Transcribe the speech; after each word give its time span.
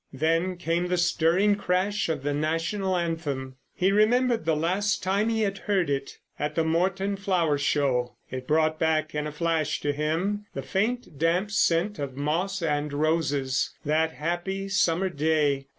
Then 0.13 0.57
came 0.57 0.87
the 0.87 0.97
stirring 0.97 1.53
crash 1.53 2.09
of 2.09 2.23
the 2.23 2.33
National 2.33 2.97
Anthem. 2.97 3.57
He 3.75 3.91
remembered 3.91 4.45
the 4.45 4.55
last 4.55 5.03
time 5.03 5.29
he 5.29 5.41
had 5.41 5.59
heard 5.59 5.91
it. 5.91 6.17
At 6.39 6.55
the 6.55 6.63
Moreton 6.63 7.17
flower 7.17 7.59
show. 7.59 8.15
It 8.31 8.47
brought 8.47 8.79
back 8.79 9.13
in 9.13 9.27
a 9.27 9.31
flash 9.31 9.79
to 9.81 9.91
him 9.93 10.47
the 10.55 10.63
faint 10.63 11.19
damp 11.19 11.51
scent 11.51 11.99
of 11.99 12.17
moss 12.17 12.63
and 12.63 12.91
roses. 12.91 13.75
That 13.85 14.13
happy 14.13 14.69
summer 14.69 15.09
day. 15.09 15.67